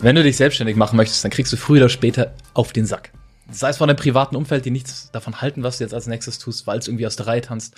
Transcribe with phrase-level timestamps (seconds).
[0.00, 3.10] Wenn du dich selbstständig machen möchtest, dann kriegst du früher oder später auf den Sack.
[3.50, 6.38] Sei es von deinem privaten Umfeld, die nichts davon halten, was du jetzt als nächstes
[6.38, 7.74] tust, weil es irgendwie aus der Reihe tanzt.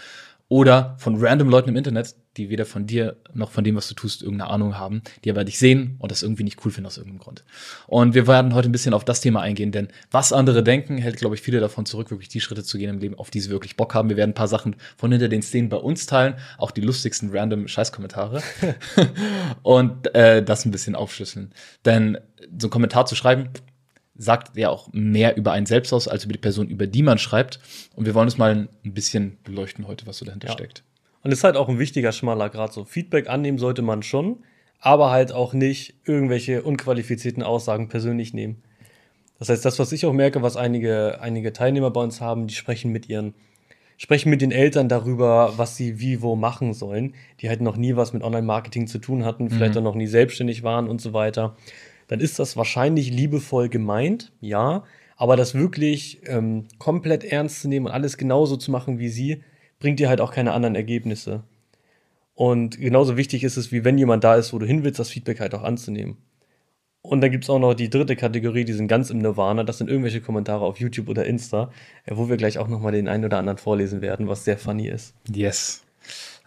[0.48, 3.94] Oder von random Leuten im Internet, die weder von dir noch von dem, was du
[3.94, 6.96] tust, irgendeine Ahnung haben, die aber dich sehen und das irgendwie nicht cool finden aus
[6.96, 7.44] irgendeinem Grund.
[7.88, 11.16] Und wir werden heute ein bisschen auf das Thema eingehen, denn was andere denken, hält,
[11.16, 13.50] glaube ich, viele davon zurück, wirklich die Schritte zu gehen im Leben, auf die sie
[13.50, 14.08] wirklich Bock haben.
[14.08, 17.30] Wir werden ein paar Sachen von hinter den Szenen bei uns teilen, auch die lustigsten
[17.32, 18.42] random Scheißkommentare
[19.62, 21.52] und äh, das ein bisschen aufschlüsseln.
[21.84, 22.18] Denn
[22.58, 23.50] so einen Kommentar zu schreiben,
[24.20, 27.18] sagt ja auch mehr über einen selbst aus, als über die Person, über die man
[27.18, 27.58] schreibt.
[27.96, 30.52] Und wir wollen es mal ein bisschen beleuchten heute, was so dahinter ja.
[30.52, 30.84] steckt.
[31.22, 32.72] Und es ist halt auch ein wichtiger schmaler Grad.
[32.72, 34.38] So Feedback annehmen sollte man schon,
[34.80, 38.62] aber halt auch nicht irgendwelche unqualifizierten Aussagen persönlich nehmen.
[39.38, 42.54] Das heißt, das, was ich auch merke, was einige, einige Teilnehmer bei uns haben, die
[42.54, 43.34] sprechen mit ihren,
[43.96, 47.96] sprechen mit den Eltern darüber, was sie wie wo machen sollen, die halt noch nie
[47.96, 49.80] was mit Online-Marketing zu tun hatten, vielleicht mhm.
[49.80, 51.56] auch noch nie selbstständig waren und so weiter
[52.10, 54.82] dann ist das wahrscheinlich liebevoll gemeint, ja.
[55.16, 59.44] Aber das wirklich ähm, komplett ernst zu nehmen und alles genauso zu machen wie sie,
[59.80, 61.42] bringt dir halt auch keine anderen Ergebnisse.
[62.34, 65.10] Und genauso wichtig ist es, wie wenn jemand da ist, wo du hin willst, das
[65.10, 66.16] Feedback halt auch anzunehmen.
[67.02, 69.64] Und dann gibt es auch noch die dritte Kategorie, die sind ganz im Nirvana.
[69.64, 71.70] Das sind irgendwelche Kommentare auf YouTube oder Insta,
[72.04, 74.88] äh, wo wir gleich auch nochmal den einen oder anderen vorlesen werden, was sehr funny
[74.88, 75.14] ist.
[75.34, 75.82] Yes.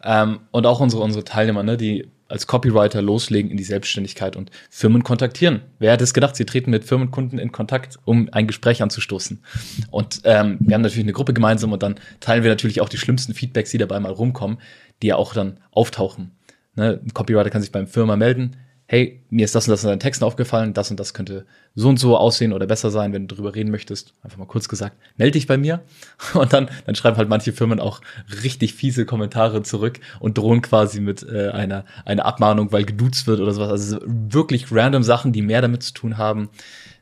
[0.03, 4.49] Ähm, und auch unsere, unsere Teilnehmer, ne, die als Copywriter loslegen in die Selbstständigkeit und
[4.71, 5.61] Firmen kontaktieren.
[5.77, 9.43] Wer hätte es gedacht, sie treten mit Firmenkunden in Kontakt, um ein Gespräch anzustoßen.
[9.91, 12.97] Und ähm, wir haben natürlich eine Gruppe gemeinsam und dann teilen wir natürlich auch die
[12.97, 14.57] schlimmsten Feedbacks, die dabei mal rumkommen,
[15.03, 16.31] die ja auch dann auftauchen.
[16.75, 16.99] Ne?
[17.03, 18.57] Ein Copywriter kann sich beim Firma melden,
[18.93, 21.89] hey, mir ist das und das in deinen Texten aufgefallen, das und das könnte so
[21.89, 24.13] und so aussehen oder besser sein, wenn du drüber reden möchtest.
[24.21, 25.81] Einfach mal kurz gesagt, melde dich bei mir.
[26.35, 28.01] Und dann, dann schreiben halt manche Firmen auch
[28.43, 33.39] richtig fiese Kommentare zurück und drohen quasi mit äh, einer, einer Abmahnung, weil geduzt wird
[33.39, 33.71] oder sowas.
[33.71, 36.49] Also wirklich random Sachen, die mehr damit zu tun haben,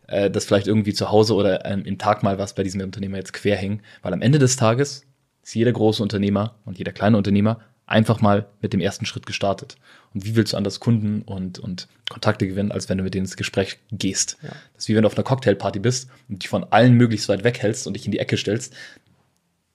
[0.07, 3.17] äh, dass vielleicht irgendwie zu Hause oder ähm, im Tag mal was bei diesem Unternehmer
[3.17, 3.81] jetzt quer hängen.
[4.01, 5.05] Weil am Ende des Tages
[5.43, 9.75] ist jeder große Unternehmer und jeder kleine Unternehmer einfach mal mit dem ersten Schritt gestartet.
[10.13, 13.25] Und wie willst du anders Kunden und, und Kontakte gewinnen, als wenn du mit denen
[13.25, 14.37] ins Gespräch gehst?
[14.41, 14.49] Ja.
[14.49, 17.43] Das ist wie wenn du auf einer Cocktailparty bist und dich von allen möglichst weit
[17.43, 18.73] weghältst und dich in die Ecke stellst.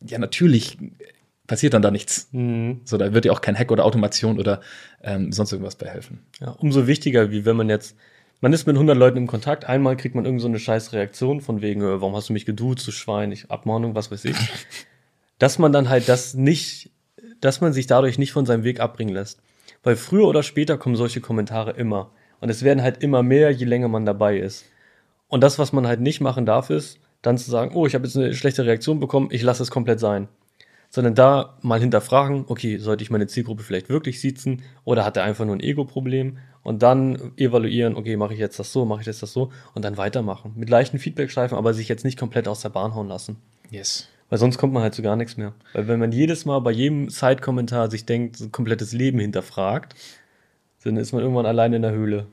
[0.00, 0.78] Ja, natürlich
[1.46, 2.28] passiert dann da nichts.
[2.32, 2.80] Mhm.
[2.84, 4.60] So, da wird dir auch kein Hack oder Automation oder
[5.02, 6.20] ähm, sonst irgendwas bei helfen.
[6.40, 7.96] Ja, umso wichtiger, wie wenn man jetzt,
[8.40, 11.40] man ist mit 100 Leuten im Kontakt, einmal kriegt man irgend so eine scheiß Reaktion
[11.40, 14.36] von wegen, äh, warum hast du mich geduzt, du Schwein, ich, Abmahnung, was weiß ich.
[15.38, 16.90] Dass man dann halt das nicht
[17.40, 19.40] dass man sich dadurch nicht von seinem Weg abbringen lässt.
[19.82, 22.10] Weil früher oder später kommen solche Kommentare immer.
[22.40, 24.64] Und es werden halt immer mehr, je länger man dabei ist.
[25.28, 28.04] Und das, was man halt nicht machen darf, ist, dann zu sagen, oh, ich habe
[28.04, 30.28] jetzt eine schlechte Reaktion bekommen, ich lasse es komplett sein.
[30.90, 35.24] Sondern da mal hinterfragen, okay, sollte ich meine Zielgruppe vielleicht wirklich sitzen oder hat er
[35.24, 36.38] einfach nur ein Ego-Problem?
[36.62, 39.84] Und dann evaluieren, okay, mache ich jetzt das so, mache ich jetzt das so und
[39.84, 40.52] dann weitermachen.
[40.56, 43.36] Mit leichten Feedback-Schleifen, aber sich jetzt nicht komplett aus der Bahn hauen lassen.
[43.70, 44.08] Yes.
[44.28, 45.52] Weil sonst kommt man halt zu gar nichts mehr.
[45.72, 49.94] Weil wenn man jedes Mal bei jedem Side-Kommentar sich denkt, so ein komplettes Leben hinterfragt,
[50.82, 52.26] dann ist man irgendwann allein in der Höhle.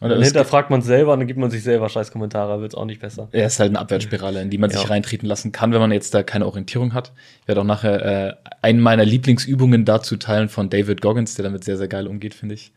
[0.00, 2.76] Und dann hinterfragt man selber und dann gibt man sich selber scheiß Kommentare, wird es
[2.76, 3.28] auch nicht besser.
[3.32, 4.78] Er ist halt eine Abwärtsspirale, in die man ja.
[4.78, 7.12] sich reintreten lassen kann, wenn man jetzt da keine Orientierung hat.
[7.40, 11.64] Ich werde auch nachher äh, einen meiner Lieblingsübungen dazu teilen von David Goggins, der damit
[11.64, 12.72] sehr, sehr geil umgeht, finde ich.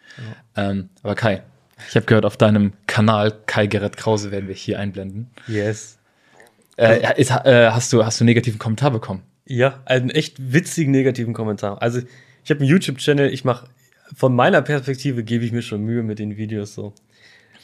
[0.55, 0.69] Ja.
[0.69, 1.43] Ähm, aber Kai,
[1.89, 5.29] ich habe gehört, auf deinem Kanal Kai Gerrit Krause werden wir hier einblenden.
[5.47, 5.98] Yes.
[6.79, 9.23] Äh, ist, äh, hast, du, hast du einen negativen Kommentar bekommen?
[9.45, 11.81] Ja, einen echt witzigen negativen Kommentar.
[11.81, 11.99] Also,
[12.43, 13.67] ich habe einen YouTube-Channel, ich mache,
[14.15, 16.93] von meiner Perspektive gebe ich mir schon Mühe mit den Videos so.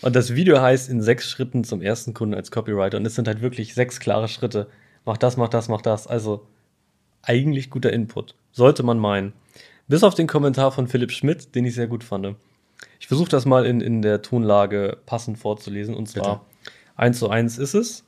[0.02, 2.98] Und das Video heißt in sechs Schritten zum ersten Kunden als Copywriter.
[2.98, 4.68] Und es sind halt wirklich sechs klare Schritte.
[5.06, 6.08] Mach das, mach das, mach das.
[6.08, 6.46] Also
[7.22, 8.36] eigentlich guter Input.
[8.52, 9.34] Sollte man meinen.
[9.88, 12.36] Bis auf den Kommentar von Philipp Schmidt, den ich sehr gut fand.
[13.00, 15.96] Ich versuche das mal in, in der Tonlage passend vorzulesen.
[15.96, 16.46] Und zwar
[16.96, 18.04] eins zu eins ist es.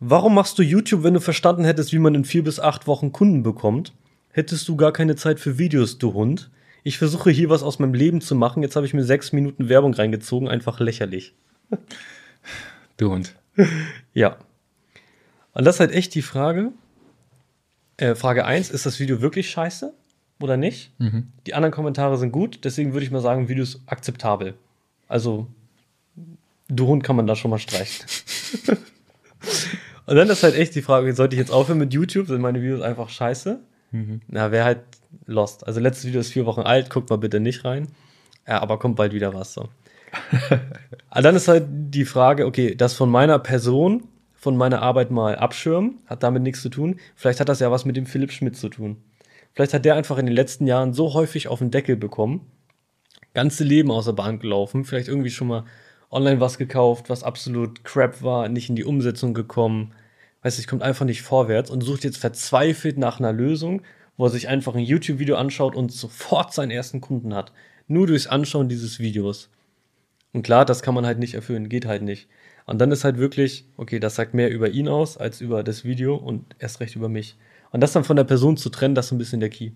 [0.00, 3.12] Warum machst du YouTube, wenn du verstanden hättest, wie man in vier bis acht Wochen
[3.12, 3.92] Kunden bekommt?
[4.30, 6.50] Hättest du gar keine Zeit für Videos, du Hund?
[6.84, 8.62] Ich versuche hier was aus meinem Leben zu machen.
[8.62, 10.48] Jetzt habe ich mir sechs Minuten Werbung reingezogen.
[10.48, 11.34] Einfach lächerlich.
[12.96, 13.34] Du Hund.
[14.14, 14.36] Ja.
[15.52, 16.70] Und das ist halt echt die Frage.
[17.96, 19.92] Äh, Frage 1, ist das Video wirklich scheiße
[20.40, 20.92] oder nicht?
[20.98, 21.32] Mhm.
[21.46, 24.54] Die anderen Kommentare sind gut, deswegen würde ich mal sagen, Video ist akzeptabel.
[25.08, 25.48] Also,
[26.68, 28.06] du Hund kann man da schon mal streichen.
[30.08, 32.28] Und dann ist halt echt die Frage, sollte ich jetzt aufhören mit YouTube?
[32.28, 33.60] Sind meine Videos einfach scheiße?
[33.90, 34.22] Mhm.
[34.26, 34.80] Na, wäre halt
[35.26, 35.66] lost.
[35.66, 37.88] Also letztes Video ist vier Wochen alt, guckt mal bitte nicht rein.
[38.46, 39.68] Ja, aber kommt bald wieder was so.
[41.10, 45.36] aber dann ist halt die Frage, okay, das von meiner Person, von meiner Arbeit mal
[45.36, 46.98] abschirmen, hat damit nichts zu tun.
[47.14, 48.96] Vielleicht hat das ja was mit dem Philipp Schmidt zu tun.
[49.52, 52.46] Vielleicht hat der einfach in den letzten Jahren so häufig auf den Deckel bekommen,
[53.34, 55.64] ganze Leben aus der Bahn gelaufen, vielleicht irgendwie schon mal
[56.10, 59.92] online was gekauft, was absolut crap war, nicht in die Umsetzung gekommen.
[60.42, 63.82] Weißt du, ich kommt einfach nicht vorwärts und sucht jetzt verzweifelt nach einer Lösung,
[64.16, 67.52] wo er sich einfach ein YouTube-Video anschaut und sofort seinen ersten Kunden hat.
[67.86, 69.50] Nur durchs Anschauen dieses Videos.
[70.32, 72.28] Und klar, das kann man halt nicht erfüllen, geht halt nicht.
[72.66, 75.84] Und dann ist halt wirklich, okay, das sagt mehr über ihn aus als über das
[75.84, 77.36] Video und erst recht über mich.
[77.70, 79.70] Und das dann von der Person zu trennen, das ist ein bisschen der Key.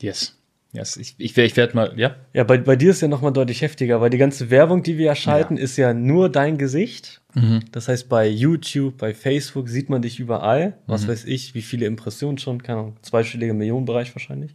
[0.00, 0.38] Yes.
[0.72, 2.16] Yes, ich, ich, ich werde mal, ja?
[2.34, 5.06] Ja, bei, bei dir ist ja nochmal deutlich heftiger, weil die ganze Werbung, die wir
[5.06, 5.62] ja schalten, Ja.
[5.62, 7.22] ist ja nur dein Gesicht.
[7.34, 7.60] Mhm.
[7.72, 10.74] Das heißt, bei YouTube, bei Facebook sieht man dich überall.
[10.86, 11.08] Was Mhm.
[11.08, 14.54] weiß ich, wie viele Impressionen schon, keine Ahnung, zweistelliger Millionenbereich wahrscheinlich.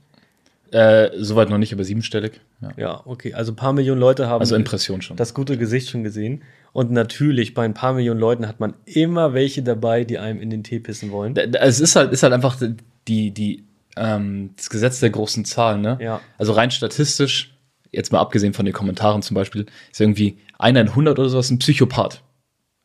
[0.71, 2.42] Äh, soweit noch nicht, aber siebenstellig.
[2.62, 2.71] Ja.
[2.77, 5.18] Ja, okay, also ein paar Millionen Leute haben Also Impression schon.
[5.18, 6.42] das gute Gesicht schon gesehen.
[6.74, 10.50] Und natürlich, bei ein paar Millionen Leuten hat man immer welche dabei, die einem in
[10.50, 11.36] den Tee pissen wollen.
[11.36, 12.60] Da- Es ist halt, ist halt einfach
[13.07, 13.63] die, die,
[13.95, 15.97] ähm, das Gesetz der großen Zahlen, ne?
[16.01, 16.21] Ja.
[16.37, 17.57] Also rein statistisch,
[17.91, 21.49] jetzt mal abgesehen von den Kommentaren zum Beispiel, ist irgendwie einer in 100 oder sowas
[21.49, 22.23] ein Psychopath.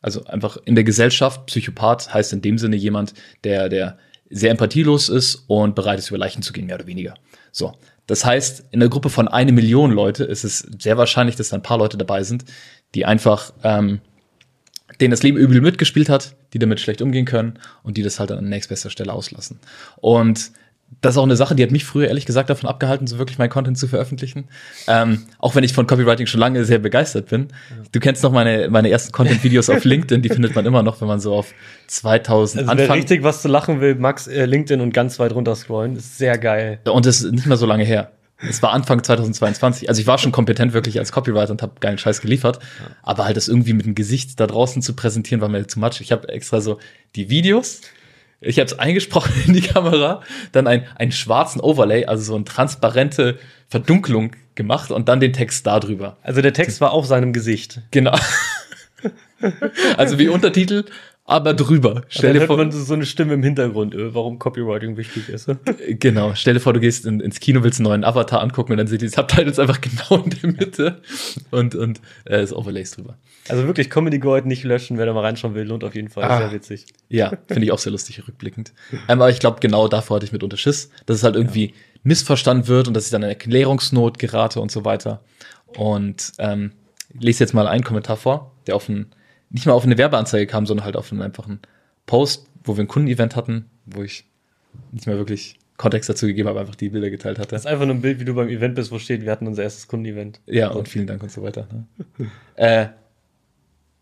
[0.00, 3.14] Also einfach in der Gesellschaft, Psychopath heißt in dem Sinne jemand,
[3.44, 3.98] der, der
[4.30, 7.14] sehr empathielos ist und bereit ist, über Leichen zu gehen, mehr oder weniger.
[7.50, 7.74] So.
[8.06, 11.56] Das heißt, in der Gruppe von eine Million Leute ist es sehr wahrscheinlich, dass da
[11.56, 12.44] ein paar Leute dabei sind,
[12.94, 14.00] die einfach, ähm,
[15.00, 18.32] denen das Leben übel mitgespielt hat, die damit schlecht umgehen können und die das halt
[18.32, 19.60] an nächstbester Stelle auslassen.
[19.96, 20.52] Und
[21.00, 23.38] das ist auch eine Sache, die hat mich früher ehrlich gesagt davon abgehalten, so wirklich
[23.38, 24.48] mein Content zu veröffentlichen.
[24.88, 27.48] Ähm, auch wenn ich von Copywriting schon lange sehr begeistert bin.
[27.92, 31.08] Du kennst noch meine, meine ersten Content-Videos auf LinkedIn, die findet man immer noch, wenn
[31.08, 31.54] man so auf
[31.86, 32.96] 2000 Also wer Anfang.
[32.98, 36.36] richtig was zu lachen will, Max äh, LinkedIn und ganz weit runter scrollen, ist sehr
[36.36, 36.80] geil.
[36.84, 38.10] Und das ist nicht mal so lange her.
[38.40, 39.88] Es war Anfang 2022.
[39.88, 42.60] Also ich war schon kompetent wirklich als Copywriter und habe geilen Scheiß geliefert.
[43.02, 46.00] Aber halt das irgendwie mit dem Gesicht da draußen zu präsentieren, war mir zu much.
[46.00, 46.78] Ich habe extra so
[47.16, 47.80] die Videos,
[48.40, 52.44] ich habe es eingesprochen in die Kamera, dann ein, einen schwarzen Overlay, also so eine
[52.44, 53.38] transparente
[53.68, 56.16] Verdunkelung gemacht und dann den Text da drüber.
[56.22, 57.82] Also der Text war auf seinem Gesicht.
[57.90, 58.16] Genau.
[59.96, 60.84] also wie Untertitel,
[61.28, 62.02] aber drüber.
[62.08, 65.48] Stell dir vor, man so eine Stimme im Hintergrund, äh, warum Copywriting wichtig ist.
[66.00, 68.78] Genau, stell dir vor, du gehst in, ins Kino, willst einen neuen Avatar angucken und
[68.78, 71.02] dann sind die Subtitles einfach genau in der Mitte
[71.50, 73.18] und, und äh, das Overlays drüber.
[73.48, 76.24] Also wirklich Comedy Gold nicht löschen, wer da mal reinschauen will, lohnt auf jeden Fall.
[76.24, 76.38] Ah.
[76.38, 76.86] Sehr witzig.
[77.10, 78.72] Ja, finde ich auch sehr lustig rückblickend.
[78.92, 82.68] Ähm, aber ich glaube, genau davor hatte ich mit Unterschiss, dass es halt irgendwie missverstanden
[82.68, 85.20] wird und dass ich dann in Erklärungsnot gerate und so weiter.
[85.76, 86.72] Und ähm,
[87.18, 89.06] lese jetzt mal einen Kommentar vor, der auf ein,
[89.50, 91.60] nicht mal auf eine Werbeanzeige kam, sondern halt auf einen einfachen
[92.06, 94.24] Post, wo wir ein Kundenevent hatten, wo ich
[94.92, 97.50] nicht mehr wirklich Kontext dazu gegeben habe, einfach die Bilder geteilt hatte.
[97.50, 99.46] Das ist einfach nur ein Bild, wie du beim Event bist, wo steht, wir hatten
[99.46, 100.40] unser erstes Kundenevent.
[100.46, 101.68] Ja, und vielen Dank und so weiter.
[101.72, 102.30] Ne?
[102.56, 102.88] äh,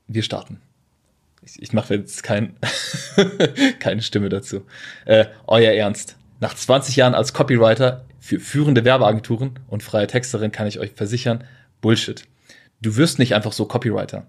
[0.08, 0.60] wir starten.
[1.43, 2.56] Ich, ich mache jetzt kein,
[3.78, 4.62] keine Stimme dazu.
[5.04, 6.16] Äh, euer Ernst.
[6.40, 11.44] Nach 20 Jahren als Copywriter für führende Werbeagenturen und freie Texterin kann ich euch versichern,
[11.81, 12.25] Bullshit.
[12.81, 14.26] Du wirst nicht einfach so Copywriter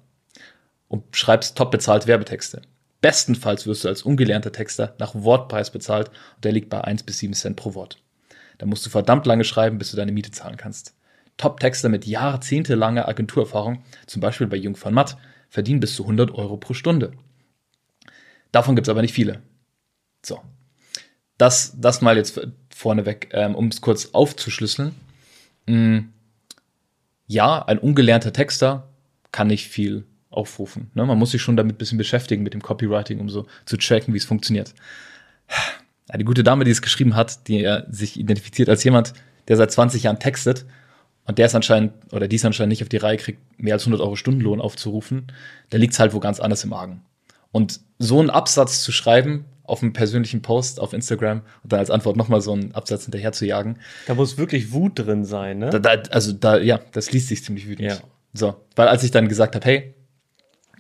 [0.88, 2.62] und schreibst top bezahlt Werbetexte.
[3.02, 7.20] Bestenfalls wirst du als ungelernter Texter nach Wortpreis bezahlt und der liegt bei 1 bis
[7.20, 8.02] 7 Cent pro Wort.
[8.58, 10.96] Da musst du verdammt lange schreiben, bis du deine Miete zahlen kannst.
[11.38, 15.18] Top-Texter mit jahrzehntelanger Agenturerfahrung, zum Beispiel bei Jung von Matt,
[15.50, 17.12] verdienen bis zu 100 Euro pro Stunde.
[18.52, 19.44] Davon gibt es aber nicht viele.
[20.26, 20.42] So.
[21.38, 22.42] Das, das mal jetzt
[22.74, 24.96] vorneweg, ähm, um es kurz aufzuschlüsseln.
[25.68, 26.00] Mm,
[27.28, 28.90] ja, ein ungelernter Texter
[29.32, 30.92] kann nicht viel aufrufen.
[30.94, 31.06] Ne?
[31.06, 34.14] Man muss sich schon damit ein bisschen beschäftigen, mit dem Copywriting, um so zu tracken,
[34.14, 34.74] wie es funktioniert.
[36.10, 39.14] Ja, die gute Dame, die es geschrieben hat, die ja sich identifiziert als jemand,
[39.48, 40.66] der seit 20 Jahren textet
[41.26, 44.02] und der es anscheinend oder dies anscheinend nicht auf die Reihe kriegt, mehr als 100
[44.02, 45.28] Euro Stundenlohn aufzurufen,
[45.70, 47.02] da liegt es halt wo ganz anders im Argen.
[47.52, 51.92] Und so einen Absatz zu schreiben auf einem persönlichen Post auf Instagram und dann als
[51.92, 55.70] Antwort nochmal so einen Absatz hinterher zu jagen, Da muss wirklich Wut drin sein, ne?
[55.70, 57.90] da, da, also da, ja, das liest sich ziemlich wütend.
[57.90, 57.98] Ja.
[58.34, 59.94] So, weil als ich dann gesagt habe, hey,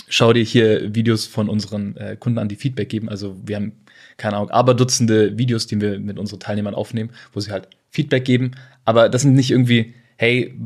[0.07, 3.09] schau dir hier Videos von unseren äh, Kunden an, die Feedback geben.
[3.09, 3.73] Also wir haben,
[4.17, 8.25] keine Ahnung, aber Dutzende Videos, die wir mit unseren Teilnehmern aufnehmen, wo sie halt Feedback
[8.25, 8.51] geben.
[8.85, 10.57] Aber das sind nicht irgendwie, hey,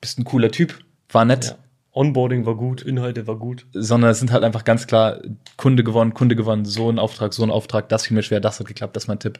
[0.00, 0.78] bist ein cooler Typ,
[1.10, 1.58] war nett, Ja.
[1.94, 3.66] Onboarding war gut, Inhalte war gut.
[3.74, 5.20] sondern es sind halt einfach ganz klar
[5.58, 8.58] Kunde gewonnen, Kunde gewonnen, so ein Auftrag, so ein Auftrag, das fiel mir schwer, das
[8.60, 9.38] hat geklappt, das ist mein Tipp.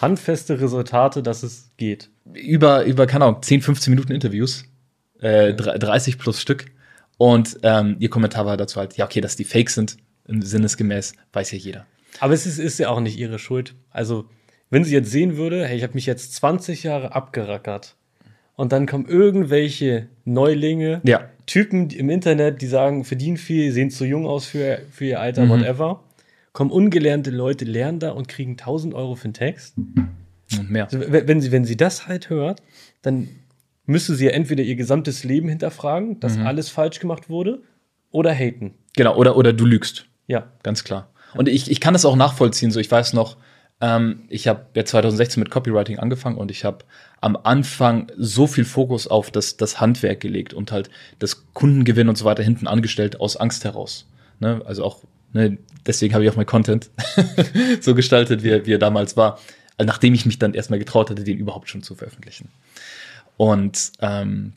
[0.00, 2.08] Handfeste Resultate, dass es geht.
[2.32, 4.64] über, über, keine Ahnung, 10, 15 Minuten Interviews,
[5.20, 6.70] äh, 30 plus Stück.
[7.20, 11.12] Und ähm, ihr Kommentar war dazu halt, ja, okay, dass die fake sind, im sinnesgemäß,
[11.34, 11.86] weiß ja jeder.
[12.18, 13.74] Aber es ist, ist ja auch nicht ihre Schuld.
[13.90, 14.24] Also,
[14.70, 17.94] wenn sie jetzt sehen würde, hey, ich habe mich jetzt 20 Jahre abgerackert
[18.56, 21.28] und dann kommen irgendwelche Neulinge, Ja.
[21.44, 25.44] Typen im Internet, die sagen, verdienen viel, sehen zu jung aus für, für ihr Alter,
[25.44, 25.50] Mhm.
[25.50, 26.02] whatever.
[26.54, 29.76] Kommen ungelernte Leute, lernen da und kriegen 1000 Euro für einen Text.
[29.76, 30.84] Und mehr.
[30.84, 32.62] Also, wenn sie, wenn sie das halt hört,
[33.02, 33.28] dann
[33.90, 36.46] müsste sie ja entweder ihr gesamtes Leben hinterfragen, dass Mhm.
[36.46, 37.62] alles falsch gemacht wurde,
[38.10, 38.74] oder haten.
[38.96, 40.06] Genau, oder, oder du lügst.
[40.26, 40.50] Ja.
[40.62, 41.10] Ganz klar.
[41.34, 42.70] Und ich, ich kann das auch nachvollziehen.
[42.72, 43.36] So, ich weiß noch,
[43.80, 46.84] ähm, ich habe ja 2016 mit Copywriting angefangen und ich habe
[47.20, 52.16] am Anfang so viel Fokus auf das, das Handwerk gelegt und halt das Kundengewinn und
[52.18, 54.06] so weiter hinten angestellt aus Angst heraus.
[54.40, 54.60] Ne?
[54.64, 56.90] Also auch, ne, deswegen habe ich auch mein Content
[57.80, 59.38] so gestaltet, wie, er- wie er damals war,
[59.82, 62.48] nachdem ich mich dann erstmal getraut hatte, den überhaupt schon zu veröffentlichen.
[63.40, 64.52] Und ähm,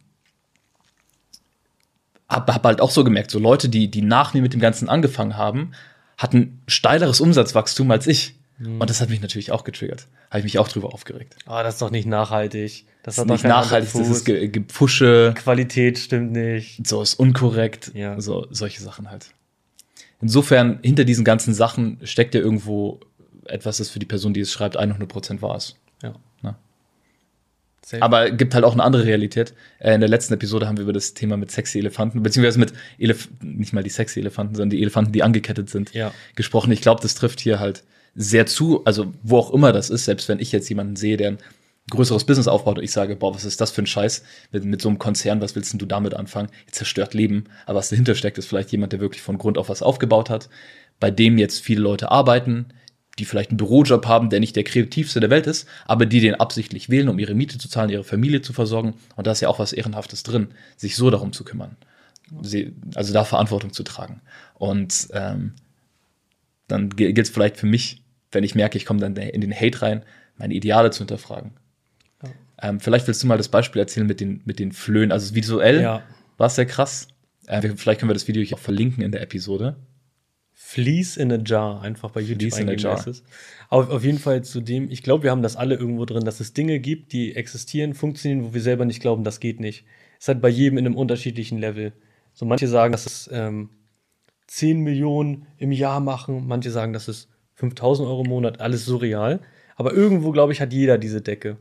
[2.29, 4.89] habe hab halt auch so gemerkt, so Leute, die, die nach mir mit dem Ganzen
[4.89, 5.71] angefangen haben,
[6.17, 8.35] hatten steileres Umsatzwachstum als ich.
[8.59, 10.07] Und das hat mich natürlich auch getriggert.
[10.29, 11.37] Habe ich mich auch drüber aufgeregt.
[11.45, 12.85] Ah, das ist doch nicht nachhaltig.
[13.03, 16.85] Das, Das ist doch nicht nachhaltig, das ist Ge- Gepfusche, Qualität stimmt nicht.
[16.85, 18.19] so ist unkorrekt, Ja.
[18.19, 19.29] so solche Sachen halt.
[20.21, 22.99] Insofern, hinter diesen ganzen Sachen steckt ja irgendwo
[23.45, 25.77] etwas, das für die Person, die es schreibt, 100% wahr ist.
[26.01, 26.13] Ja.
[27.85, 28.01] Safe.
[28.01, 29.53] Aber gibt halt auch eine andere Realität.
[29.79, 32.73] Äh, in der letzten Episode haben wir über das Thema mit sexy Elefanten, beziehungsweise mit
[32.97, 36.13] Elef nicht mal die sexy Elefanten, sondern die Elefanten, die angekettet sind, Ja.
[36.35, 36.71] gesprochen.
[36.71, 37.83] Ich glaube, das trifft hier halt
[38.15, 41.31] sehr zu, also wo auch immer das ist, selbst wenn ich jetzt jemanden sehe, der
[41.31, 41.37] ein
[41.89, 44.81] größeres Business aufbaut und ich sage, boah, was ist das für ein Scheiß mit, mit
[44.81, 46.47] so einem Konzern, was willst denn du damit anfangen?
[46.67, 47.45] Ihr zerstört Leben.
[47.65, 50.47] Aber was dahinter steckt, ist vielleicht jemand, der wirklich von Grund auf was aufgebaut hat,
[51.01, 52.67] bei dem jetzt viele Leute arbeiten,
[53.19, 56.35] die vielleicht einen Bürojob haben, der nicht der kreativste der Welt ist, aber die den
[56.35, 58.95] absichtlich wählen, um ihre Miete zu zahlen, ihre Familie zu versorgen.
[59.15, 61.77] Und da ist ja auch was Ehrenhaftes drin, sich so darum zu kümmern.
[62.41, 64.21] Sie, also da Verantwortung zu tragen.
[64.55, 65.53] Und ähm,
[66.67, 68.01] dann gilt es vielleicht für mich,
[68.31, 70.03] wenn ich merke, ich komme dann in den Hate rein,
[70.37, 71.51] meine Ideale zu hinterfragen.
[72.23, 72.29] Ja.
[72.69, 75.11] Ähm, vielleicht willst du mal das Beispiel erzählen mit den, mit den Flöhen.
[75.11, 76.01] Also visuell Ja.
[76.37, 77.09] war es sehr krass.
[77.45, 79.75] Äh, vielleicht können wir das Video hier auch verlinken in der Episode.
[80.65, 83.05] Fleece in a Jar, einfach bei YouTube Fleece in a Jar.
[83.69, 86.39] Auf, auf jeden Fall zu dem, ich glaube, wir haben das alle irgendwo drin, dass
[86.39, 89.85] es Dinge gibt, die existieren, funktionieren, wo wir selber nicht glauben, das geht nicht.
[90.19, 91.91] Es hat bei jedem in einem unterschiedlichen Level.
[92.33, 93.69] So manche sagen, dass es ähm,
[94.47, 99.41] 10 Millionen im Jahr machen, manche sagen, dass es 5000 Euro im Monat, alles surreal.
[99.75, 101.57] Aber irgendwo, glaube ich, hat jeder diese Decke.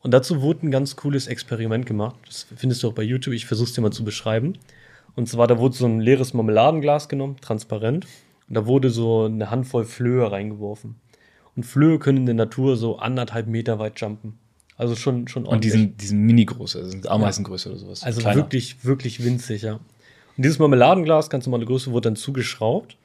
[0.00, 2.16] Und dazu wurde ein ganz cooles Experiment gemacht.
[2.26, 3.34] Das findest du auch bei YouTube.
[3.34, 4.54] Ich versuche es dir mal zu beschreiben.
[5.16, 8.06] Und zwar, da wurde so ein leeres Marmeladenglas genommen, transparent.
[8.48, 10.96] Und da wurde so eine Handvoll Flöhe reingeworfen.
[11.56, 14.38] Und Flöhe können in der Natur so anderthalb Meter weit jumpen.
[14.76, 18.04] Also schon, schon Und die sind, die sind mini-große, also sind Ameisengröße oder sowas.
[18.04, 18.36] also Kleiner.
[18.36, 19.74] wirklich, wirklich winzig, ja.
[19.74, 22.96] Und dieses Marmeladenglas, ganz normale Größe, wurde dann zugeschraubt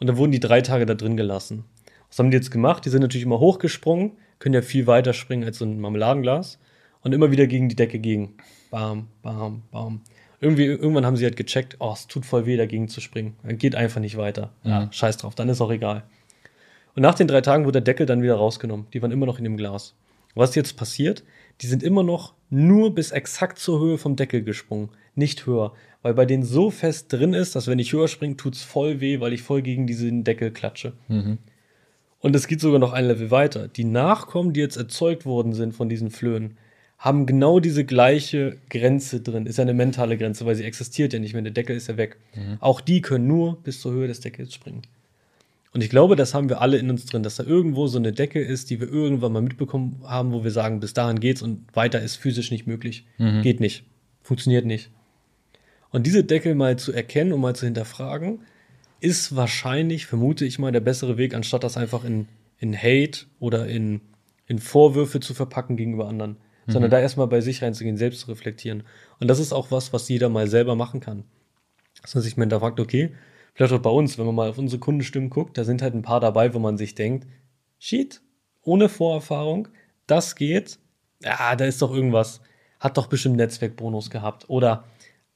[0.00, 1.64] und dann wurden die drei Tage da drin gelassen.
[2.08, 2.84] Was haben die jetzt gemacht?
[2.84, 6.58] Die sind natürlich immer hochgesprungen, können ja viel weiter springen als so ein Marmeladenglas
[7.02, 8.34] und immer wieder gegen die Decke gegen.
[8.72, 10.00] Bam, bam, bam.
[10.40, 13.36] Irgendwie, irgendwann haben sie halt gecheckt, oh, es tut voll weh, dagegen zu springen.
[13.44, 14.52] Geht einfach nicht weiter.
[14.64, 16.04] Ja, scheiß drauf, dann ist auch egal.
[16.94, 18.86] Und nach den drei Tagen wurde der Deckel dann wieder rausgenommen.
[18.92, 19.94] Die waren immer noch in dem Glas.
[20.34, 21.24] Was jetzt passiert?
[21.60, 25.72] Die sind immer noch nur bis exakt zur Höhe vom Deckel gesprungen, nicht höher.
[26.02, 29.20] Weil bei denen so fest drin ist, dass wenn ich höher springe, tut's voll weh,
[29.20, 30.94] weil ich voll gegen diesen Deckel klatsche.
[32.20, 33.68] Und es geht sogar noch ein Level weiter.
[33.68, 36.56] Die Nachkommen, die jetzt erzeugt worden sind von diesen Flöhen,
[37.00, 39.46] haben genau diese gleiche Grenze drin.
[39.46, 41.40] Ist ja eine mentale Grenze, weil sie existiert ja nicht mehr.
[41.40, 42.18] Der Deckel ist ja weg.
[42.60, 44.82] Auch die können nur bis zur Höhe des Deckels springen.
[45.72, 48.12] Und ich glaube, das haben wir alle in uns drin, dass da irgendwo so eine
[48.12, 51.64] Decke ist, die wir irgendwann mal mitbekommen haben, wo wir sagen, bis dahin geht's und
[51.74, 53.06] weiter ist physisch nicht möglich.
[53.42, 53.84] Geht nicht.
[54.22, 54.90] Funktioniert nicht.
[55.90, 58.40] Und diese Deckel mal zu erkennen und mal zu hinterfragen,
[59.00, 62.28] ist wahrscheinlich, vermute ich mal, der bessere Weg, anstatt das einfach in,
[62.58, 64.02] in Hate oder in,
[64.46, 66.36] in Vorwürfe zu verpacken gegenüber anderen.
[66.72, 68.84] Sondern da erstmal bei sich reinzugehen, selbst zu reflektieren.
[69.18, 71.24] Und das ist auch was, was jeder mal selber machen kann.
[72.02, 73.12] Dass man sich mal hinterfragt, okay,
[73.54, 76.02] vielleicht auch bei uns, wenn man mal auf unsere Kundenstimmen guckt, da sind halt ein
[76.02, 77.26] paar dabei, wo man sich denkt,
[77.78, 78.20] shit,
[78.62, 79.68] ohne Vorerfahrung,
[80.06, 80.78] das geht,
[81.22, 82.40] ja, da ist doch irgendwas,
[82.78, 84.84] hat doch bestimmt Netzwerkbonus gehabt oder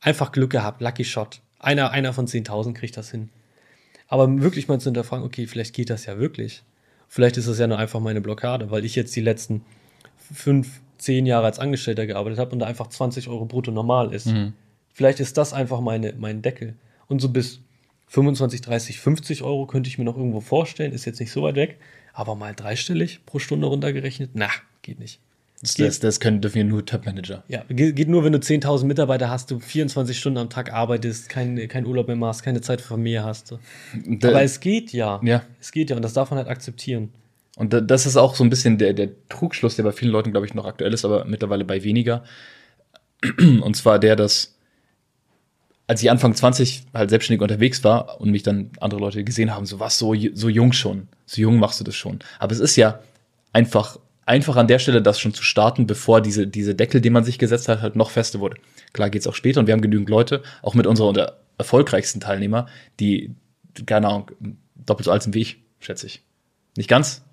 [0.00, 1.40] einfach Glück gehabt, Lucky Shot.
[1.58, 3.30] Einer, einer von 10.000 kriegt das hin.
[4.08, 6.62] Aber wirklich mal zu hinterfragen, okay, vielleicht geht das ja wirklich.
[7.08, 9.64] Vielleicht ist das ja nur einfach meine Blockade, weil ich jetzt die letzten
[10.16, 14.28] fünf, zehn Jahre als Angestellter gearbeitet habe und da einfach 20 Euro brutto normal ist.
[14.92, 16.74] Vielleicht ist das einfach meine, mein Deckel.
[17.08, 17.60] Und so bis
[18.08, 21.56] 25, 30, 50 Euro könnte ich mir noch irgendwo vorstellen, ist jetzt nicht so weit
[21.56, 21.78] weg,
[22.12, 24.48] aber mal dreistellig pro Stunde runtergerechnet, na,
[24.82, 25.20] geht nicht.
[25.62, 27.42] Das, das, das können, dürfen ja nur Top-Manager.
[27.48, 31.30] Ja, geht geht nur, wenn du 10.000 Mitarbeiter hast, du 24 Stunden am Tag arbeitest,
[31.30, 33.54] kein, kein Urlaub mehr machst, keine Zeit für Familie hast.
[34.06, 35.20] Da- Aber es geht ja.
[35.24, 35.42] Ja.
[35.60, 37.10] Es geht ja und das darf man halt akzeptieren.
[37.56, 40.32] Und da- das ist auch so ein bisschen der, der Trugschluss, der bei vielen Leuten,
[40.32, 42.24] glaube ich, noch aktuell ist, aber mittlerweile bei weniger.
[43.38, 44.54] Und zwar der, dass
[45.86, 49.66] als ich Anfang 20 halt selbstständig unterwegs war und mich dann andere Leute gesehen haben,
[49.66, 52.20] so was, so, so jung schon, so jung machst du das schon.
[52.38, 53.00] Aber es ist ja
[53.52, 57.24] einfach, einfach an der Stelle, das schon zu starten, bevor diese, diese Deckel, den man
[57.24, 58.56] sich gesetzt hat, halt noch fester wurde.
[58.94, 62.66] Klar geht's auch später und wir haben genügend Leute, auch mit unserer erfolgreichsten Teilnehmer,
[62.98, 63.34] die,
[63.84, 64.30] keine Ahnung,
[64.74, 66.22] doppelt so alt sind wie ich, schätze ich.
[66.76, 67.23] Nicht ganz,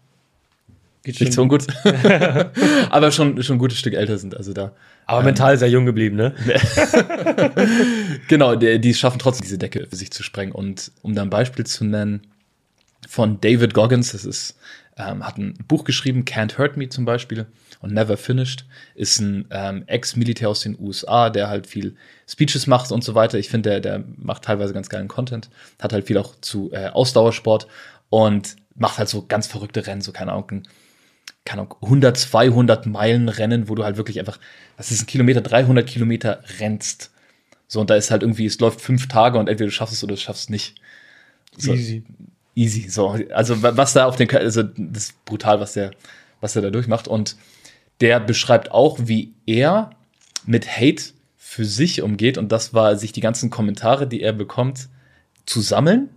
[1.04, 1.66] Geht nicht so gut,
[2.92, 4.38] aber schon, schon ein gutes Stück älter sind.
[4.38, 4.74] Also da,
[5.08, 6.36] Aber mental sehr jung geblieben, ne?
[8.28, 10.54] genau, die, die schaffen trotzdem diese Decke für sich zu sprengen.
[10.54, 12.22] Und um da ein Beispiel zu nennen,
[13.08, 14.60] von David Goggins, das ist,
[14.96, 17.48] ähm, hat ein Buch geschrieben, Can't Hurt Me zum Beispiel
[17.80, 21.96] und Never Finished, ist ein ähm, Ex-Militär aus den USA, der halt viel
[22.28, 23.40] Speeches macht und so weiter.
[23.40, 25.50] Ich finde, der, der macht teilweise ganz geilen Content,
[25.82, 27.66] hat halt viel auch zu äh, Ausdauersport
[28.10, 30.64] und macht halt so ganz verrückte Rennen, so keine Ahnung,
[31.46, 34.40] keine Ahnung, 100, 200 Meilen Rennen, wo du halt wirklich einfach,
[34.78, 37.12] das ist ein Kilometer, 300 Kilometer rennst.
[37.68, 40.04] So, und da ist halt irgendwie, es läuft fünf Tage und entweder du schaffst es
[40.04, 40.76] oder du schaffst es nicht.
[41.58, 42.04] So, Easy.
[42.54, 43.16] Easy, so.
[43.34, 45.92] Also, wa- was da auf den, also, das ist brutal, was der,
[46.42, 47.08] was der da durchmacht.
[47.08, 47.38] Und
[48.02, 49.92] der beschreibt auch, wie er
[50.46, 51.04] mit Hate
[51.38, 52.38] für sich umgeht.
[52.38, 54.90] Und das war, sich die ganzen Kommentare, die er bekommt,
[55.46, 56.10] zu sammeln,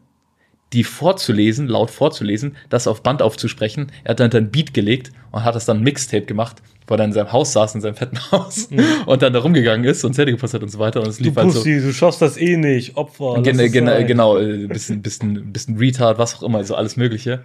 [0.75, 3.93] die vorzulesen, laut vorzulesen, das auf Band aufzusprechen.
[4.03, 7.11] Er hat dann ein Beat gelegt und hat das dann Mixtape gemacht, wo er dann
[7.11, 8.69] in seinem Haus saß, in seinem fetten Haus
[9.07, 11.01] und dann da rumgegangen ist und Zähne geputzt hat und so weiter.
[11.01, 11.61] Und es Du lief halt so.
[11.61, 13.41] Pussy, du schaffst das eh nicht, Opfer.
[13.43, 14.07] Gen gen sein.
[14.07, 17.45] genau, äh, bisschen, bisschen, bisschen Retard, was auch immer, so alles Mögliche.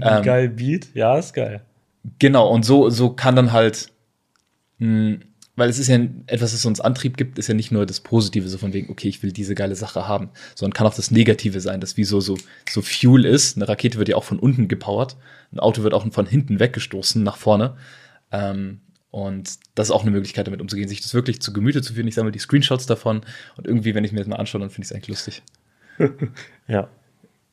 [0.00, 1.60] Ähm, Geil Beat, ja, ist geil.
[2.18, 3.90] Genau, und so, so kann dann halt,
[4.78, 5.18] mh,
[5.56, 8.48] weil es ist ja etwas, das uns Antrieb gibt, ist ja nicht nur das Positive,
[8.48, 11.60] so von wegen, okay, ich will diese geile Sache haben, sondern kann auch das Negative
[11.60, 12.36] sein, das wie so, so,
[12.68, 13.56] so Fuel ist.
[13.56, 15.16] Eine Rakete wird ja auch von unten gepowert,
[15.52, 17.76] ein Auto wird auch von hinten weggestoßen nach vorne.
[18.32, 18.80] Ähm,
[19.10, 22.08] und das ist auch eine Möglichkeit, damit umzugehen, sich das wirklich zu Gemüte zu führen.
[22.08, 23.20] Ich sammle die Screenshots davon
[23.56, 25.42] und irgendwie, wenn ich mir das mal anschaue, dann finde ich es eigentlich lustig.
[26.66, 26.88] Ja.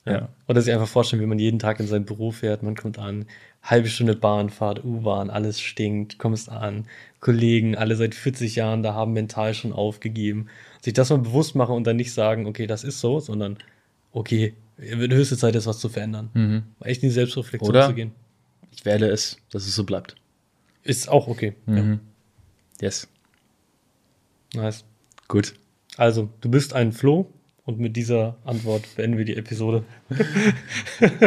[0.05, 0.29] Ja.
[0.48, 3.27] Oder sich einfach vorstellen, wie man jeden Tag in sein Büro fährt, man kommt an,
[3.62, 6.88] halbe Stunde Bahnfahrt, U-Bahn, alles stinkt, kommst an,
[7.22, 10.48] Kollegen, alle seit 40 Jahren da haben mental schon aufgegeben.
[10.82, 13.58] Sich das mal bewusst machen und dann nicht sagen, okay, das ist so, sondern
[14.12, 16.32] okay, wird höchste Zeit, jetzt was zu verändern.
[16.34, 16.63] Mhm.
[16.82, 17.88] Echt in die Selbstreflexion Oder?
[17.88, 18.12] zu gehen.
[18.72, 20.15] Ich wähle es, dass es so bleibt.
[20.84, 21.54] Ist auch okay.
[21.67, 22.00] Mhm.
[22.82, 23.08] Yes.
[24.54, 24.84] Ja, nice.
[25.28, 25.54] Gut.
[25.98, 27.32] Also, du bist ein Flo
[27.71, 29.84] und mit dieser Antwort beenden wir die Episode.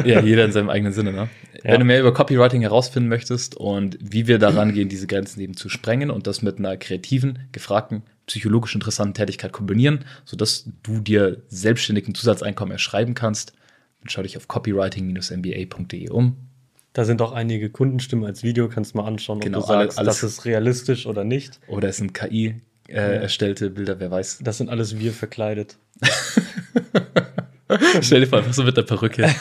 [0.04, 1.28] Ja, jeder in seinem eigenen Sinne, ne?
[1.62, 1.72] Ja.
[1.72, 5.57] Wenn du mehr über Copywriting herausfinden möchtest und wie wir daran gehen, diese Grenzen eben
[5.57, 11.42] zu sprengen und das mit einer kreativen, gefragten, psychologisch interessanten Tätigkeit kombinieren, sodass du dir
[11.48, 13.52] selbstständigen Zusatzeinkommen erschreiben kannst,
[14.00, 16.37] dann schau dich auf copywriting-mba.de um.
[16.92, 19.98] Da sind auch einige Kundenstimmen als Video, kannst du mal anschauen, Genau, ob du sagst,
[19.98, 21.59] alles- das ist realistisch oder nicht.
[21.66, 22.57] Oder es sind KI
[22.88, 24.40] äh, erstellte Bilder, wer weiß.
[24.42, 25.77] Das sind alles wir verkleidet.
[28.01, 29.23] Stell dir vor, einfach so mit der Perücke.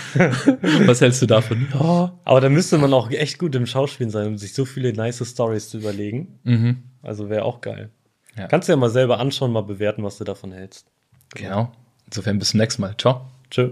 [0.86, 1.68] Was hältst du davon?
[1.74, 2.18] Ja.
[2.24, 5.24] Aber da müsste man auch echt gut im Schauspielen sein, um sich so viele nice
[5.30, 6.40] Stories zu überlegen.
[6.44, 6.84] Mhm.
[7.02, 7.90] Also wäre auch geil.
[8.38, 8.48] Ja.
[8.48, 10.88] Kannst du ja mal selber anschauen, mal bewerten, was du davon hältst.
[11.36, 11.72] Genau.
[12.06, 12.96] Insofern bis zum nächsten Mal.
[12.98, 13.30] Ciao.
[13.50, 13.72] Tschö.